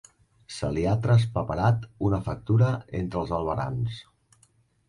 Se 0.53 0.69
li 0.77 0.85
ha 0.91 0.93
traspaperat 1.03 1.85
una 2.09 2.21
factura 2.31 2.73
entre 3.03 3.23
els 3.25 3.35
albarans. 3.41 4.01